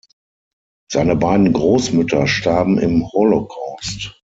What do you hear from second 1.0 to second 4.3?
beiden Großmütter starben im Holocaust.